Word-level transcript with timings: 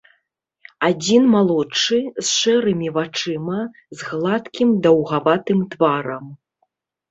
Адзін 0.87 1.27
малодшы, 1.33 1.99
з 2.21 2.25
шэрымі 2.39 2.87
вачыма, 2.97 3.59
з 4.01 4.09
гладкім 4.09 4.69
даўгаватым 4.89 5.59
тварам. 5.77 6.25